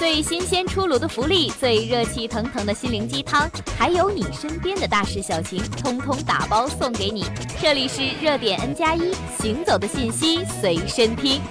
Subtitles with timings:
[0.00, 3.46] 最新鲜出炉的福利，最热气腾腾的心灵鸡汤，
[3.78, 7.26] 还有你身边的大事小情，通通打包送给你。
[7.60, 11.42] 这里是热点 N 加一，行走的信息随身听。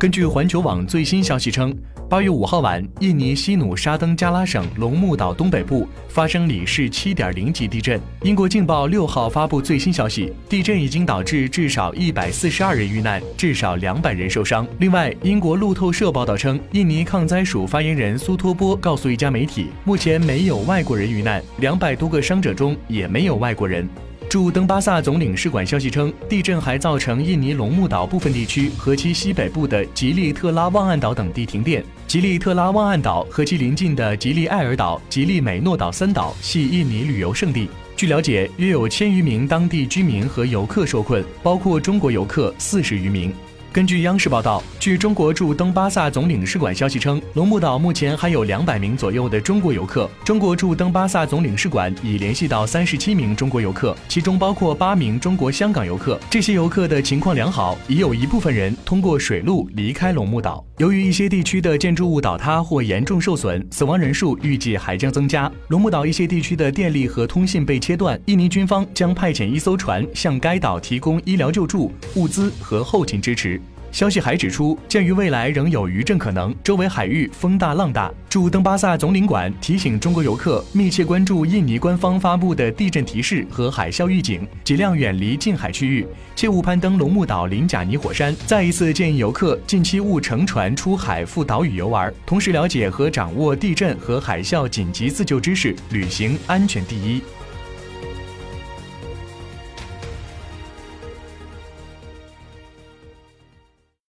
[0.00, 1.76] 根据环球网最新消息称。
[2.08, 8.00] 八月五号晚，印尼西努沙登加拉省龙目岛东北部发生里氏七点零级地震。
[8.22, 14.66] 英国《镜报》六号发布最新消息，地震已经导致至少一百四十二人遇难，至少两百人受伤。
[14.78, 23.86] 另外，英国路透社报道称，印尼抗灾署发言人苏托波告诉一家媒体，目前没有外国人遇难，两百多个伤者中也没有外国人。
[24.30, 31.84] 驻登巴萨总领事馆消息称，地震还造成印尼龙目岛部分地区和其西北部的吉利特拉旺岸岛等地停电。
[32.06, 37.68] 吉利特拉旺岸岛和其邻近的吉利艾尔岛、吉利美诺岛三岛系印尼旅游胜地。
[37.96, 43.34] 据了解，约有千余名当地居民和游客受困，包括中国游客四十余名。
[43.72, 50.10] 根据央视报道，据中国驻登巴萨总领事馆消息称，龙目岛目前还有两百名左右的中国游客。
[50.24, 56.18] 中国驻登巴萨总领事馆已联系到三十七名中国游客，其中包括八名中国香港游客。
[56.28, 60.64] 这些游客的情况良好，已有一部分人通过水路离开龙目岛。
[60.80, 65.52] 由于一些地区的建筑物倒塌或严重受损，死亡人数预计还将增加。
[65.68, 73.60] 龙目岛一些地区的电力和通信被切断，印尼军方将派遣一艘船向该岛提供医疗救助、物资和后勤支持。
[73.92, 88.34] 消息还指出，鉴于未来仍有余震可能，周围海域风大浪大，驻登巴萨总领馆提醒中国游客密切关注印尼官方发布的地震提示和海啸预警，尽量远离近海区域，切勿攀登龙目岛林贾尼火山。
[88.46, 97.20] 再一次建议游客近期勿乘船出海赴岛屿游玩，同时了解和掌握地震和海啸紧急自救知识，旅行安全第一。